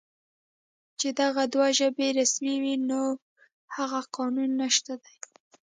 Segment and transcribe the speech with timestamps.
[0.99, 3.13] چې دغه دوه ژبې رسمي وې، نور
[3.75, 5.15] هغه قانون نشته دی